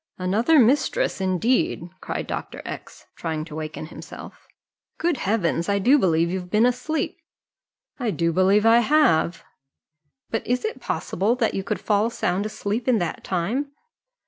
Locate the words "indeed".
1.21-1.87